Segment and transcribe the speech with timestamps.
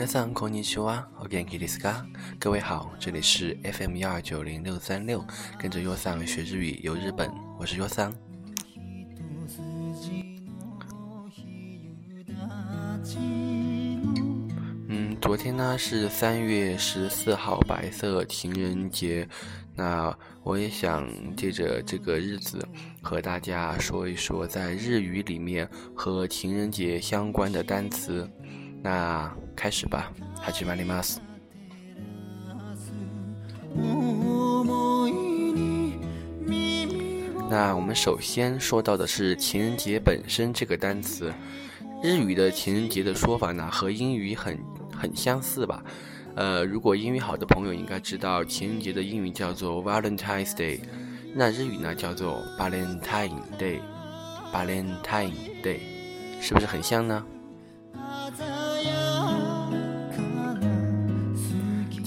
[0.00, 2.04] 皆さんこんにちは、お元気ですか？
[2.40, 5.22] 各位好，这里是 FM 幺二九零六三六，
[5.58, 8.12] 跟着优桑学日语游日本，我是优桑。
[14.88, 19.28] 嗯，昨天呢是三月十四号白色情人节，
[19.74, 21.06] 那我也想
[21.36, 22.66] 借着这个日子
[23.02, 28.28] 和大家说一说在日语里面和情人节相关的单词。
[28.82, 30.12] 那开始吧，
[30.52, 31.18] 始まります。
[37.48, 41.32] 那我们首先说到的是情人节本身这个单词，
[42.02, 44.58] 日语的情人节的说法呢和英语很
[44.92, 45.82] 很相似吧？
[46.34, 50.80] 呃，如果英语好的朋友应该知道，情人节的英语叫做 Valentine's Day，
[51.34, 55.78] 那日语呢叫做 Valentine Day，Valentine Day，
[56.40, 57.24] 是不是很像呢？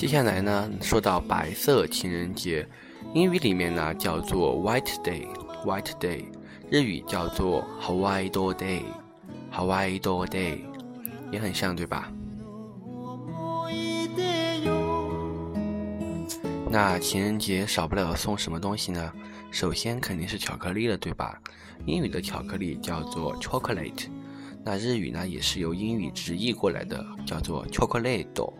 [0.05, 2.69] 接下来呢，说到白色情人节，
[3.15, 6.27] 英语里面呢叫做 White Day，White Day，
[6.71, 10.59] 日语叫做 Hawaii Do Day，Hawaii Do Day，
[11.33, 12.13] 也很像对吧？
[16.71, 19.11] 那情人节少不了送什么东西呢？
[19.51, 21.41] 首先肯定是巧克力了，对吧？
[21.87, 24.09] 英语的巧克力叫做 chocolate，
[24.63, 28.53] 那日语呢也是由英语直译过来的，叫做 chocolate。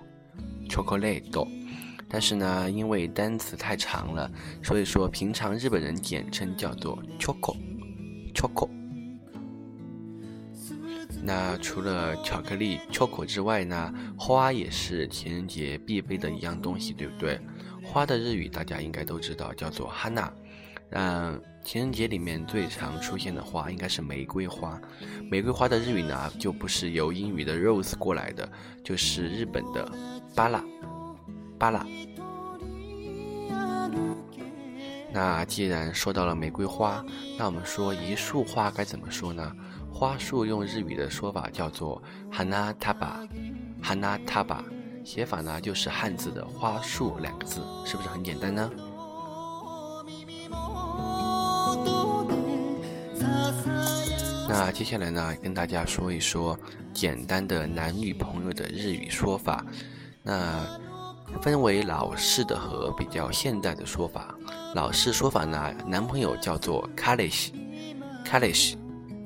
[0.69, 1.49] chocolate，
[2.09, 4.31] 但是呢，因为单词太长了，
[4.63, 8.69] 所以说平常日本人简称叫做 choco，choco。
[11.23, 17.41] 那除了巧克力 choco 之外呢，花也是情人节必备的一样东西，对不对？
[17.83, 20.31] 花的日语大家应该都知道，叫做 hana。
[20.91, 24.81] 嗯，情人节里面最常出现的花应该是玫瑰花。
[25.31, 28.49] 玫瑰花的日语呢，就不是由英语的 rose 过来的，
[28.85, 29.91] 就是日本的。
[30.35, 30.65] 巴拉，
[31.59, 31.87] 巴拉。
[35.13, 37.05] 那既然说到了玫瑰花，
[37.39, 39.55] 那我们说一束花该怎么说呢？
[39.93, 42.03] 花束用日语的说法叫做
[42.33, 44.65] “hanataba”，“hanataba”，
[45.05, 48.69] 写法呢就是汉字的“花束”两个字，是不是很简单呢？
[54.67, 56.59] 那接下来呢，跟大家说一说
[56.95, 59.63] 简单的男女朋友的日语说法。
[60.23, 60.67] 那
[61.43, 64.35] 分为老式的和比较现代的说法。
[64.75, 68.77] 老式说法呢，男朋友叫做 kalish，kalish，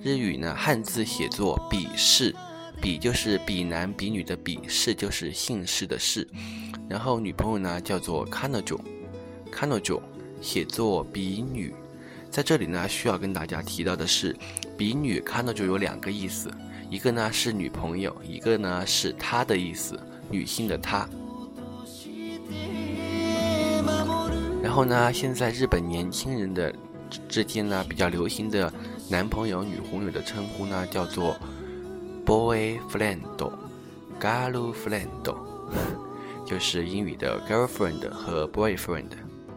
[0.03, 2.35] 日语呢汉字写作比氏，
[2.83, 6.27] 比就是比男比女的比，氏就是姓氏的氏。
[6.89, 10.01] 然后女朋友呢叫做 kanojo，kanojo，
[10.41, 11.73] 写作比女。
[12.31, 14.37] 在这里呢需要跟大家提到的是，
[14.77, 16.51] 比女看到就有两个意思，
[16.91, 19.99] 一个呢是女朋友，一个呢是她的意思。
[20.31, 21.09] 女性的她，
[24.63, 25.11] 然后呢？
[25.11, 26.71] 现在日本年轻人的
[27.27, 28.71] 之间呢，比较流行的
[29.09, 31.35] 男朋友、女朋友的称呼呢，叫做
[32.27, 33.21] boyfriend、
[34.21, 35.35] girlfriend，
[36.45, 39.09] 就是英语的 girlfriend 和 boyfriend，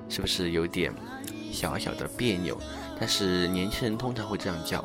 [0.08, 0.94] 是不是有点
[1.52, 2.58] 小小的别扭？
[3.00, 4.84] 但是年轻人通常会这样叫。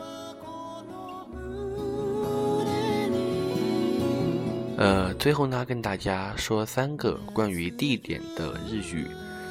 [4.79, 9.07] 呃，最后呢，跟大家说三个关于地点的日语。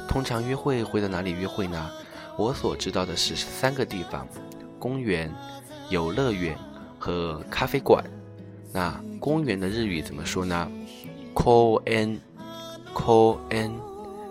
[0.08, 1.90] 通常约会会在哪里约会呢？
[2.38, 4.28] 我所知道的是三个地方：
[4.78, 5.28] 公园、
[5.90, 6.56] 游乐园
[6.96, 8.04] 和咖啡馆。
[8.72, 10.70] 那公园的日语怎么说呢
[11.34, 13.72] ？ko en，ko en，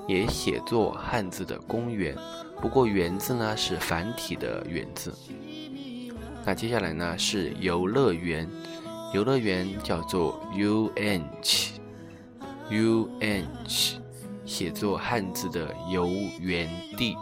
[0.08, 2.16] 也写作汉字的公园，
[2.62, 5.14] 不过园字呢是繁体的园字。
[6.46, 8.50] 那接下来呢是游乐园。
[9.14, 11.78] 游乐园叫做 “unch”，“unch”，
[14.46, 16.08] 写作汉字的游
[16.40, 17.16] 园地，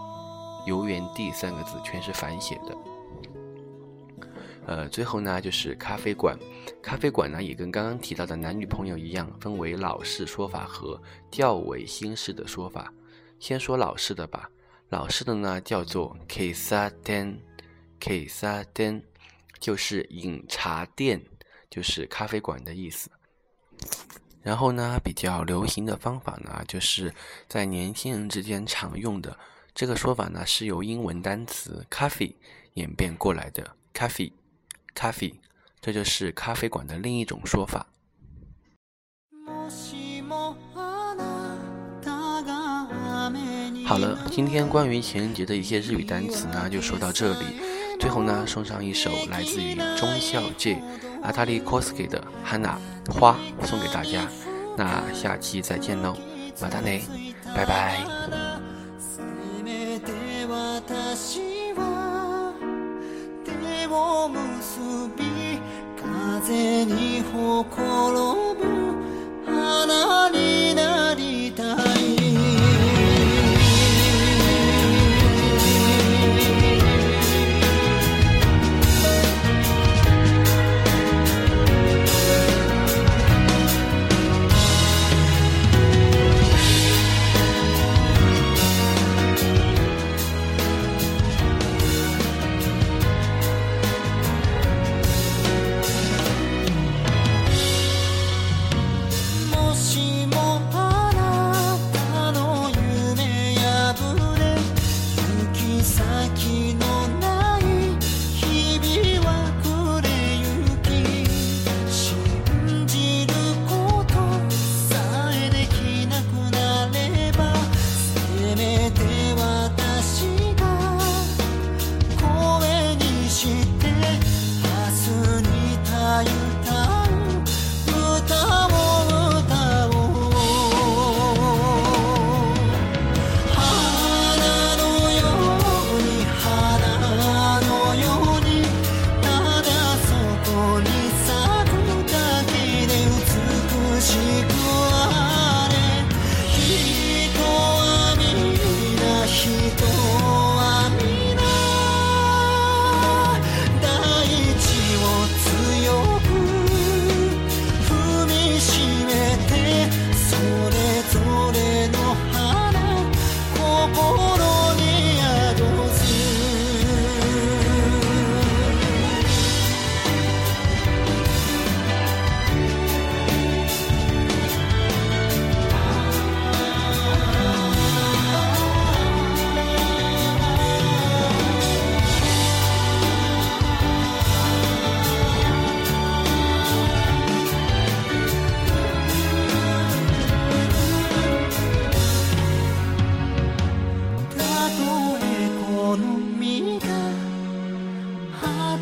[0.66, 2.76] 游园地三个字全是繁写的。
[4.66, 6.36] 呃，最后呢就是咖啡馆，
[6.82, 11.00] 咖啡馆呢也跟刚刚提到的男女朋友一样，分为老式说法和
[11.30, 12.92] 较为新式的说法。
[13.40, 14.50] 先说老式的吧，
[14.94, 19.02] 老式的呢叫做 Ksaden，Ksaden，
[19.60, 21.26] 就是饮茶店。
[21.68, 23.10] 就是咖啡馆的意思。
[24.44, 27.12] 然后呢，比较流行的方法呢，就是
[27.48, 29.36] 在年轻人之间常用的
[29.74, 32.36] 这个说法呢，是由英文单词 coffee
[32.76, 33.76] 演变过来的。
[33.92, 35.34] coffee，coffee，
[35.82, 37.88] 这就是咖啡馆的另一种说法。
[43.86, 47.46] 好了，今天关于情人节的一些日语单词呢，就说到这里。
[48.00, 50.82] 最后呢，送上一首来自于中孝介
[51.22, 52.76] 阿塔利 cos 的 hanna
[53.12, 54.28] 花送给大家。
[54.76, 56.16] 那下期再见喽，
[56.62, 57.04] 马达内，
[57.56, 58.00] 拜拜。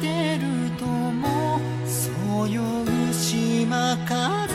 [0.02, 4.51] てるともそよぐ島ら